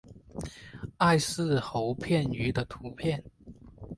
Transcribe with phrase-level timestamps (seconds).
[0.97, 3.23] 艾氏喉盘鱼的图片